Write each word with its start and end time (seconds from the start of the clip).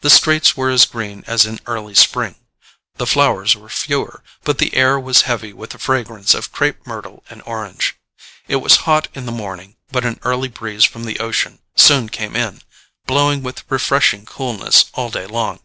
The 0.00 0.10
streets 0.10 0.56
were 0.56 0.68
as 0.68 0.84
green 0.84 1.22
as 1.28 1.46
in 1.46 1.60
early 1.64 1.94
spring: 1.94 2.34
the 2.96 3.06
flowers 3.06 3.54
were 3.54 3.68
fewer, 3.68 4.24
but 4.42 4.58
the 4.58 4.74
air 4.74 4.98
was 4.98 5.22
heavy 5.30 5.52
with 5.52 5.70
the 5.70 5.78
fragrance 5.78 6.34
of 6.34 6.50
crape 6.50 6.84
myrtle 6.88 7.22
and 7.30 7.40
orange. 7.46 7.94
It 8.48 8.56
was 8.56 8.78
hot 8.82 9.06
in 9.14 9.26
the 9.26 9.30
morning, 9.30 9.76
but 9.92 10.04
an 10.04 10.18
early 10.24 10.48
breeze 10.48 10.82
from 10.84 11.04
the 11.04 11.20
ocean 11.20 11.60
soon 11.76 12.08
came 12.08 12.34
in, 12.34 12.62
blowing 13.06 13.44
with 13.44 13.62
refreshing 13.70 14.26
coolness 14.26 14.86
all 14.94 15.08
day 15.08 15.26
long. 15.28 15.60